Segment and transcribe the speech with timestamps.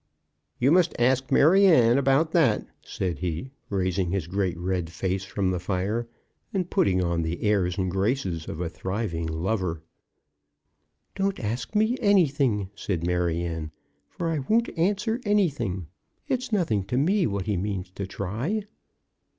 [0.57, 5.59] "You must ask Maryanne about that," said he, raising his great red face from the
[5.59, 6.07] fire,
[6.51, 9.83] and putting on the airs and graces of a thriving lover.
[11.13, 13.69] "Don't ask me anything," said Maryanne,
[14.09, 15.85] "for I won't answer anything.
[16.27, 18.63] It's nothing to me what he means to try."